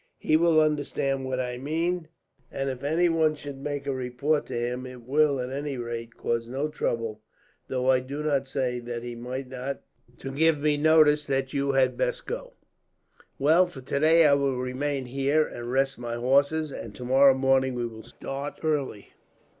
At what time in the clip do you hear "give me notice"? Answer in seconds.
10.31-11.25